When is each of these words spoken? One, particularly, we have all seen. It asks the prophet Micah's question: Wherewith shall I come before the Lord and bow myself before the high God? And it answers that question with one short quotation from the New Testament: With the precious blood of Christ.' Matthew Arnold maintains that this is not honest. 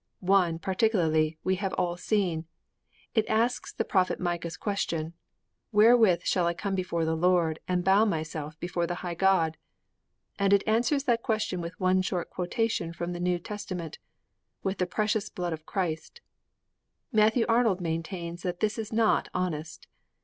One, 0.25 0.57
particularly, 0.57 1.37
we 1.43 1.57
have 1.57 1.73
all 1.73 1.95
seen. 1.95 2.47
It 3.13 3.29
asks 3.29 3.71
the 3.71 3.85
prophet 3.85 4.19
Micah's 4.19 4.57
question: 4.57 5.13
Wherewith 5.71 6.21
shall 6.23 6.47
I 6.47 6.55
come 6.55 6.73
before 6.73 7.05
the 7.05 7.15
Lord 7.15 7.59
and 7.67 7.83
bow 7.83 8.03
myself 8.05 8.59
before 8.59 8.87
the 8.87 8.95
high 9.05 9.13
God? 9.13 9.57
And 10.39 10.53
it 10.53 10.63
answers 10.65 11.03
that 11.03 11.21
question 11.21 11.61
with 11.61 11.79
one 11.79 12.01
short 12.01 12.31
quotation 12.31 12.93
from 12.93 13.13
the 13.13 13.19
New 13.19 13.37
Testament: 13.37 13.99
With 14.63 14.79
the 14.79 14.87
precious 14.87 15.29
blood 15.29 15.53
of 15.53 15.67
Christ.' 15.67 16.21
Matthew 17.11 17.45
Arnold 17.47 17.79
maintains 17.79 18.41
that 18.41 18.59
this 18.59 18.79
is 18.79 18.91
not 18.91 19.29
honest. 19.35 19.85